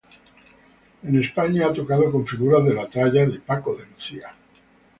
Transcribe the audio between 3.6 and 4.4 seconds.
de Lucía.